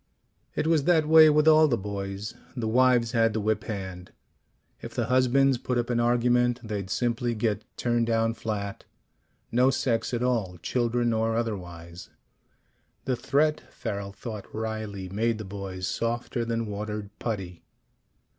It 0.55 0.65
was 0.65 0.85
that 0.85 1.07
way 1.07 1.29
with 1.29 1.47
all 1.47 1.67
the 1.67 1.77
boys. 1.77 2.33
The 2.57 2.67
wives 2.67 3.11
had 3.11 3.33
the 3.33 3.39
whip 3.39 3.65
hand. 3.65 4.11
If 4.81 4.95
the 4.95 5.05
husbands 5.05 5.59
put 5.59 5.77
up 5.77 5.91
an 5.91 5.99
argument, 5.99 6.59
they'd 6.63 6.89
simply 6.89 7.35
get 7.35 7.63
turned 7.77 8.07
down 8.07 8.33
flat: 8.33 8.83
no 9.51 9.69
sex 9.69 10.11
at 10.11 10.23
all, 10.23 10.57
children 10.63 11.13
or 11.13 11.35
otherwise. 11.35 12.09
The 13.05 13.15
threat, 13.15 13.61
Farrel 13.71 14.11
thought 14.11 14.47
wryly, 14.51 15.07
made 15.07 15.37
the 15.37 15.45
boys 15.45 15.85
softer 15.85 16.43
than 16.45 16.65
watered 16.65 17.11
putty. 17.19 17.61